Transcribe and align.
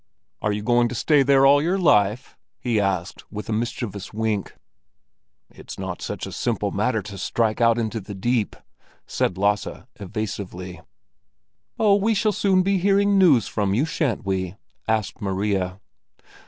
"Are 0.41 0.51
you 0.51 0.63
going 0.63 0.87
to 0.87 0.95
stay 0.95 1.21
there 1.21 1.45
all 1.45 1.61
your 1.61 1.77
life?" 1.77 2.35
he 2.59 2.79
asked, 2.81 3.23
with 3.31 3.49
a 3.49 3.53
mischievous 3.53 4.11
wink. 4.11 4.55
"It's 5.51 5.77
not 5.77 6.01
such 6.01 6.25
a 6.25 6.31
simple 6.31 6.71
matter 6.71 7.03
to 7.03 7.19
strike 7.19 7.61
out 7.61 7.77
into 7.77 7.99
the 7.99 8.15
deep!" 8.15 8.55
said 9.05 9.37
Lasse 9.37 9.67
evasively. 9.97 10.81
"Oh, 11.77 11.93
we 11.93 12.15
shall 12.15 12.31
soon 12.31 12.63
be 12.63 12.79
hearing 12.79 13.19
news 13.19 13.47
from 13.47 13.75
you, 13.75 13.85
shan't 13.85 14.25
we?" 14.25 14.55
asked 14.87 15.21
Maria. 15.21 15.79